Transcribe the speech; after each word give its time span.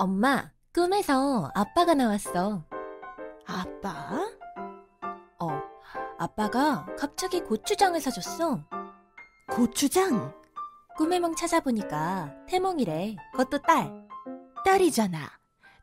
엄마, 0.00 0.50
꿈에서 0.72 1.50
아빠가 1.54 1.92
나왔어. 1.92 2.64
아빠? 3.46 4.26
어, 5.38 5.48
아빠가 6.18 6.86
갑자기 6.98 7.40
고추장을 7.42 8.00
사줬어. 8.00 8.64
고추장? 9.50 10.32
꿈의 10.96 11.20
몽 11.20 11.34
찾아보니까 11.34 12.32
태몽이래. 12.48 13.16
그것도 13.32 13.58
딸. 13.58 13.92
딸이잖아. 14.64 15.18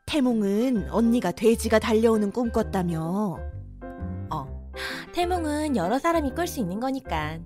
태몽은 0.06 0.90
언니가 0.90 1.30
돼지가 1.30 1.78
달려오는 1.78 2.32
꿈 2.32 2.50
꿨다며. 2.50 3.38
어, 4.32 4.70
태몽은 5.14 5.76
여러 5.76 6.00
사람이 6.00 6.34
꿀 6.34 6.48
수 6.48 6.58
있는 6.58 6.80
거니까. 6.80 7.38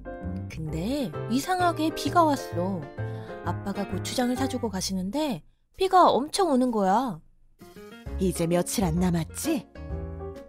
근데 0.51 1.13
이상하게 1.31 1.91
비가 1.95 2.25
왔어. 2.25 2.81
아빠가 3.45 3.87
고추장을 3.91 4.35
사주고 4.35 4.71
가시는데 4.71 5.43
비가 5.77 6.09
엄청 6.11 6.51
오는 6.51 6.71
거야. 6.71 7.19
이제 8.19 8.47
며칠 8.47 8.85
안 8.85 9.01
남았지? 9.01 9.67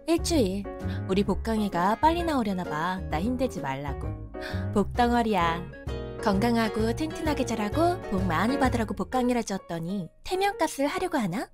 일주일. 0.06 0.64
우리 1.08 1.24
복강이가 1.24 1.96
빨리 1.96 2.22
나오려나 2.22 2.64
봐. 2.64 3.00
나 3.10 3.20
힘들지 3.20 3.60
말라고. 3.60 4.06
복덩어리야. 4.74 5.62
건강하고 6.22 6.94
튼튼하게 6.94 7.44
자라고 7.46 8.00
복 8.10 8.22
많이 8.24 8.58
받으라고 8.58 8.94
복강이라 8.94 9.42
줬더니 9.42 10.08
태명값을 10.24 10.86
하려고 10.86 11.18
하나? 11.18 11.48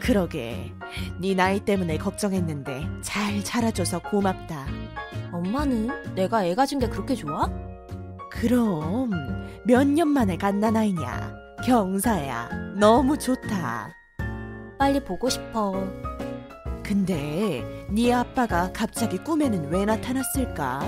그러게. 0.00 0.72
네 1.20 1.34
나이 1.34 1.60
때문에 1.60 1.98
걱정했는데 1.98 2.86
잘 3.02 3.42
자라줘서 3.44 4.00
고맙다. 4.02 4.66
엄마는 5.32 6.14
내가 6.14 6.44
애 6.44 6.54
가진 6.54 6.78
게 6.78 6.88
그렇게 6.88 7.14
좋아? 7.14 7.48
그럼 8.30 9.10
몇 9.64 9.84
년 9.86 10.08
만에 10.08 10.36
갓난 10.36 10.76
아이냐. 10.76 11.43
경사야. 11.64 12.48
너무 12.78 13.16
좋다. 13.16 13.90
빨리 14.78 15.02
보고 15.02 15.28
싶어. 15.30 15.72
근데 16.82 17.64
네 17.90 18.12
아빠가 18.12 18.70
갑자기 18.72 19.16
꿈에는 19.18 19.70
왜 19.70 19.86
나타났을까? 19.86 20.80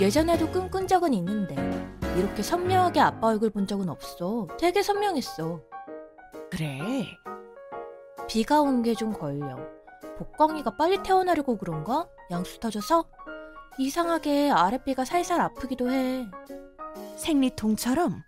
예전에도 0.00 0.50
꿈꾼 0.50 0.88
적은 0.88 1.14
있는데 1.14 1.54
이렇게 2.16 2.42
선명하게 2.42 3.00
아빠 3.00 3.28
얼굴 3.28 3.50
본 3.50 3.66
적은 3.66 3.88
없어. 3.88 4.48
되게 4.58 4.82
선명했어. 4.82 5.60
그래. 6.50 7.06
비가 8.28 8.60
온 8.60 8.82
게 8.82 8.94
좀 8.94 9.12
걸려. 9.12 9.56
복광이가 10.18 10.76
빨리 10.76 11.00
태어나려고 11.04 11.56
그런가? 11.56 12.08
양수 12.32 12.58
터져서? 12.58 13.04
이상하게 13.78 14.50
아랫배가 14.50 15.04
살살 15.04 15.40
아프기도 15.40 15.88
해. 15.90 16.26
생리통처럼? 17.16 18.22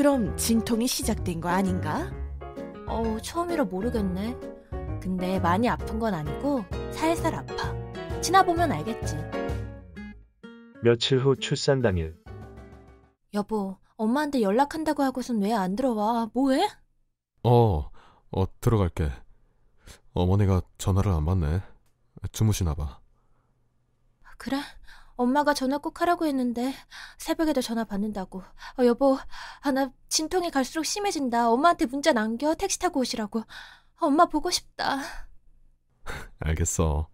어, 0.00 0.02
그럼 0.02 0.34
진통이 0.38 0.86
시작된 0.88 1.42
거 1.42 1.50
아닌가? 1.50 2.10
어, 2.88 3.18
처음이라 3.22 3.64
모르겠네. 3.64 4.34
근데 4.98 5.38
많이 5.40 5.68
아픈 5.68 5.98
건 5.98 6.14
아니고 6.14 6.64
살살 6.90 7.34
아파. 7.34 7.74
지나보면 8.22 8.72
알겠지. 8.72 9.16
며칠 10.82 11.18
후 11.18 11.36
출산 11.36 11.82
당일 11.82 12.16
여보, 13.34 13.76
엄마한테 13.98 14.40
연락한다고 14.40 15.02
하고선 15.02 15.42
왜 15.42 15.52
안 15.52 15.76
들어와? 15.76 16.30
뭐해? 16.32 16.66
어, 17.42 17.90
어, 18.30 18.60
들어갈게. 18.62 19.10
어머니가 20.14 20.62
전화를 20.78 21.12
안 21.12 21.26
받네. 21.26 21.60
주무시나 22.32 22.74
봐. 22.74 23.00
그래? 24.38 24.56
엄마가 25.20 25.52
전화 25.52 25.76
꼭 25.76 26.00
하라고 26.00 26.24
했는데 26.24 26.72
새벽에도 27.18 27.60
전화 27.60 27.84
받는다고. 27.84 28.38
어, 28.40 28.84
여보, 28.86 29.18
아, 29.60 29.70
나 29.70 29.92
진통이 30.08 30.50
갈수록 30.50 30.84
심해진다. 30.84 31.50
엄마한테 31.50 31.84
문자 31.84 32.14
남겨 32.14 32.54
택시 32.54 32.78
타고 32.78 33.00
오시라고. 33.00 33.40
아, 33.40 33.44
엄마 34.00 34.24
보고 34.24 34.50
싶다. 34.50 34.96
알겠어. 36.38 37.10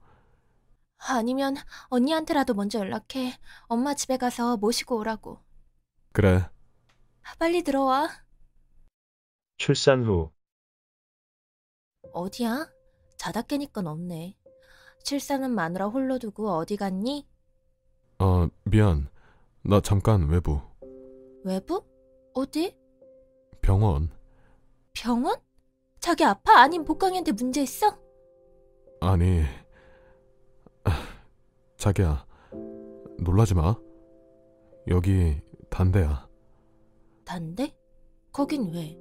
아니면 0.98 1.56
언니한테라도 1.88 2.54
먼저 2.54 2.78
연락해. 2.78 3.36
엄마 3.66 3.94
집에 3.94 4.16
가서 4.19 4.56
모시고 4.56 4.97
오라고. 4.98 5.41
그래. 6.12 6.48
아, 7.25 7.34
빨리 7.41 7.64
들어와. 7.64 8.08
출산 9.58 10.04
후 10.04 10.31
어디야? 12.12 12.70
자다 13.16 13.42
깨니까 13.42 13.81
없네. 13.84 14.36
출산은 15.02 15.50
마누라 15.50 15.86
홀로 15.86 16.20
두고 16.20 16.52
어디 16.52 16.76
갔니? 16.76 17.26
어, 18.19 18.49
미안. 18.65 19.09
나 19.62 19.81
잠깐 19.81 20.28
외부. 20.28 20.60
외부? 21.44 21.82
어디? 22.34 22.75
병원. 23.60 24.10
병원? 24.94 25.37
자기 26.00 26.25
아파? 26.25 26.60
아님 26.60 26.84
복강이한테 26.84 27.32
문제 27.32 27.62
있어? 27.62 27.99
아니. 29.00 29.43
아, 30.84 30.91
자기야. 31.76 32.25
놀라지 33.19 33.55
마. 33.55 33.75
여기 34.88 35.41
단대야. 35.69 36.28
단데? 37.25 37.76
거긴 38.32 38.72
왜? 38.72 38.97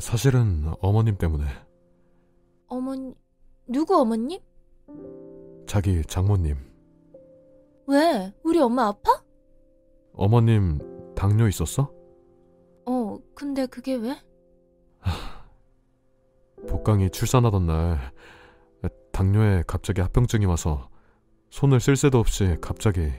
사실은 0.00 0.72
어머님 0.80 1.16
때문에. 1.16 1.44
어머니, 2.66 3.14
누구 3.66 3.96
어머님? 3.96 4.40
자기 5.66 6.02
장모님. 6.04 6.56
왜? 7.86 8.32
우리 8.42 8.60
엄마 8.60 8.88
아파? 8.88 9.22
어머님 10.14 10.78
당뇨 11.14 11.48
있었어? 11.48 11.92
어, 12.86 13.18
근데 13.34 13.66
그게 13.66 13.94
왜? 13.94 14.16
복강이 16.68 17.10
출산하던 17.10 17.66
날 17.66 18.12
당뇨에 19.12 19.62
갑자기 19.66 20.00
합병증이 20.00 20.46
와서 20.46 20.88
손을 21.50 21.80
쓸 21.80 21.96
새도 21.96 22.18
없이 22.18 22.56
갑자기 22.60 23.12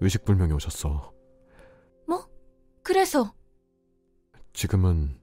의식불명이 0.00 0.52
오셨어. 0.52 1.14
그래서 2.84 3.32
지금은 4.52 5.18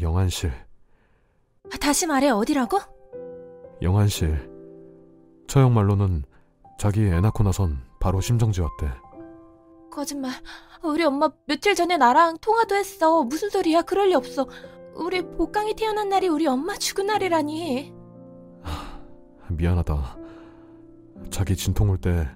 영안실, 0.00 0.52
아, 0.52 1.76
다시 1.78 2.06
말해 2.06 2.30
어디라고? 2.30 2.78
영안실. 3.82 4.48
처형 5.48 5.74
말로는 5.74 6.22
자기 6.80 7.04
애 7.04 7.20
낳고 7.20 7.44
나선 7.44 7.78
바로 7.98 8.22
심정지 8.22 8.62
왔대. 8.62 8.90
거짓말. 9.92 10.32
우리 10.82 11.04
엄마 11.04 11.28
며칠 11.46 11.74
전에 11.74 11.98
나랑 11.98 12.38
통화도 12.38 12.74
했어. 12.74 13.22
무슨 13.22 13.50
소리야? 13.50 13.82
그럴 13.82 14.08
리 14.08 14.14
없어. 14.14 14.48
우리 14.94 15.20
복강이 15.20 15.74
태어난 15.74 16.08
날이 16.08 16.28
우리 16.28 16.46
엄마 16.46 16.74
죽은 16.78 17.04
날이라니. 17.06 17.92
미안하다. 19.50 20.18
자기 21.30 21.54
진통 21.54 21.90
올 21.90 21.98
때 21.98 22.26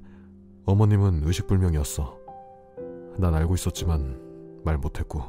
어머님은 0.66 1.22
의식불명이었어. 1.24 2.18
난 3.16 3.34
알고 3.34 3.54
있었지만 3.54 4.60
말 4.62 4.76
못했고. 4.76 5.22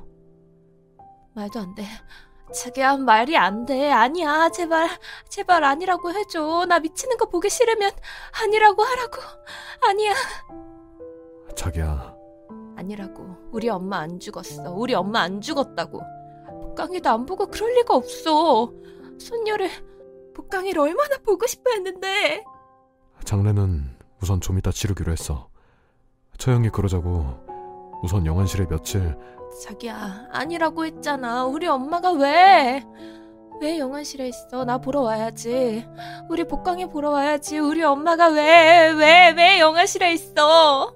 말도 1.35 1.57
안 1.61 1.73
돼. 1.73 1.85
자기야 2.53 2.97
말이 2.97 3.35
안 3.37 3.65
돼. 3.65 3.91
아니야. 3.91 4.49
제발 4.49 4.89
제발 5.29 5.63
아니라고 5.63 6.11
해줘. 6.13 6.65
나 6.67 6.79
미치는 6.79 7.17
거 7.17 7.25
보기 7.25 7.49
싫으면 7.49 7.91
아니라고 8.43 8.83
하라고. 8.83 9.17
아니야. 9.87 10.13
자기야, 11.55 12.13
아니라고. 12.77 13.49
우리 13.51 13.69
엄마 13.69 13.99
안 13.99 14.19
죽었어. 14.19 14.71
우리 14.73 14.93
엄마 14.93 15.21
안 15.21 15.41
죽었다고. 15.41 16.01
복강이도 16.61 17.09
안 17.09 17.25
보고 17.25 17.47
그럴 17.47 17.73
리가 17.75 17.95
없어. 17.95 18.71
손녀를 19.19 19.69
복강이를 20.35 20.81
얼마나 20.81 21.17
보고 21.19 21.47
싶어 21.47 21.71
했는데. 21.71 22.43
장례는 23.23 23.97
우선 24.21 24.41
좀 24.41 24.57
이따 24.57 24.71
치르기로 24.71 25.11
했어. 25.11 25.49
처형이 26.37 26.69
그러자고 26.69 27.44
우선 28.05 28.23
영안실에 28.27 28.67
며칠 28.67 29.17
자기야 29.63 30.27
아니라고 30.31 30.85
했잖아. 30.85 31.45
우리 31.45 31.65
엄마가 31.65 32.11
왜? 32.11 32.85
왜 33.61 33.79
영안실에 33.79 34.27
있어? 34.27 34.63
나 34.63 34.77
보러 34.77 35.01
와야지. 35.01 35.87
우리 36.29 36.43
복강이 36.43 36.87
보러 36.89 37.09
와야지. 37.09 37.57
우리 37.57 37.81
엄마가 37.83 38.27
왜? 38.27 38.91
왜? 38.91 39.31
왜 39.35 39.59
영안실에 39.59 40.13
있어? 40.13 40.93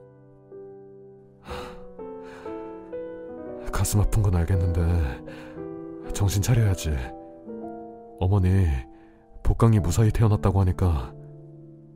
가슴 3.72 4.02
아픈 4.02 4.22
건 4.22 4.36
알겠는데 4.36 6.14
정신 6.14 6.44
차려야지. 6.44 6.96
어머니 8.20 8.68
복강이 9.42 9.80
무사히 9.80 10.12
태어났다고 10.12 10.62
하니까 10.62 11.12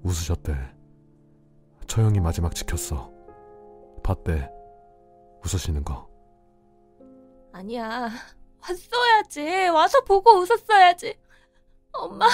웃으셨대. 0.03 0.55
처형이 1.85 2.19
마지막 2.19 2.55
지켰어. 2.55 3.11
봤대. 4.01 4.49
웃으시는 5.45 5.83
거. 5.83 6.09
아니야. 7.51 8.09
왔어야지. 8.61 9.67
와서 9.67 10.01
보고 10.01 10.31
웃었어야지. 10.39 11.17
엄마. 11.91 12.27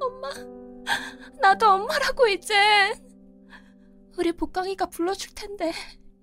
엄마. 0.00 0.28
나도 1.40 1.68
엄마라고 1.68 2.26
이제. 2.28 2.54
우리 4.18 4.32
복강이가 4.32 4.86
불러줄 4.86 5.34
텐데. 5.34 5.72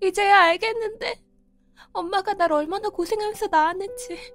이제야 0.01 0.41
알겠는데. 0.41 1.27
엄마가 1.93 2.33
날 2.33 2.51
얼마나 2.51 2.89
고생하면서 2.89 3.47
낳았는지 3.47 4.33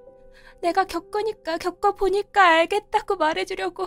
내가 0.60 0.84
겪으니까 0.84 1.58
겪어보니까 1.58 2.42
알겠다고 2.42 3.16
말해주려고 3.16 3.86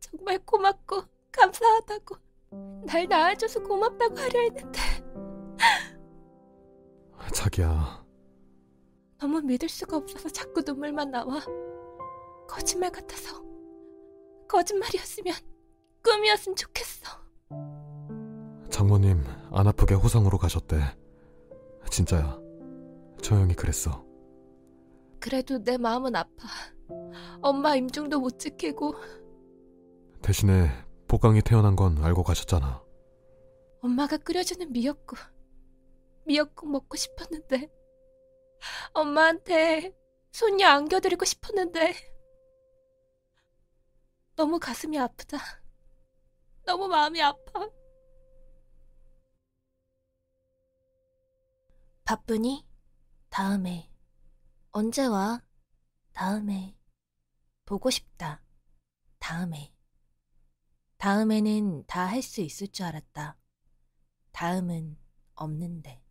정말 0.00 0.38
고맙고 0.44 1.04
감사하다고 1.32 2.16
날 2.86 3.06
낳아줘서 3.08 3.62
고맙다고 3.62 4.16
하려 4.18 4.40
했는데 4.40 4.80
자기야, 7.32 8.04
너무 9.18 9.40
믿을 9.40 9.68
수가 9.68 9.96
없어서 9.96 10.28
자꾸 10.28 10.62
눈물만 10.62 11.10
나와 11.10 11.40
거짓말 12.48 12.90
같아서 12.90 13.42
거짓말이었으면 14.48 15.34
꿈이었으면 16.02 16.56
좋겠어 16.56 17.06
장모님 18.70 19.22
안 19.52 19.66
아프게 19.66 19.94
호상으로 19.94 20.38
가셨대. 20.38 20.78
진짜야. 21.90 22.38
저 23.20 23.36
형이 23.36 23.54
그랬어. 23.54 24.04
그래도 25.18 25.62
내 25.62 25.76
마음은 25.76 26.16
아파 26.16 26.48
엄마 27.42 27.74
임종도 27.76 28.20
못 28.20 28.38
지키고 28.38 28.94
대신에 30.22 30.70
복강이 31.08 31.42
태어난 31.42 31.76
건 31.76 31.98
알고 32.02 32.22
가셨잖아. 32.22 32.82
엄마가 33.82 34.16
끓여주는 34.18 34.72
미역국 34.72 35.18
미역국 36.26 36.70
먹고 36.70 36.96
싶었는데 36.96 37.68
엄마한테 38.92 39.92
손녀 40.32 40.68
안겨드리고 40.68 41.24
싶었는데 41.24 41.94
너무 44.36 44.58
가슴이 44.58 44.98
아프다. 44.98 45.38
너무 46.64 46.88
마음이 46.88 47.20
아파. 47.22 47.68
바쁘니? 52.04 52.66
다음에. 53.28 53.90
언제 54.72 55.06
와? 55.06 55.42
다음에. 56.12 56.76
보고 57.64 57.90
싶다. 57.90 58.42
다음에. 59.18 59.72
다음에는 60.98 61.86
다 61.86 62.06
할 62.06 62.22
수 62.22 62.40
있을 62.40 62.68
줄 62.68 62.86
알았다. 62.86 63.38
다음은 64.32 64.98
없는데 65.34 66.02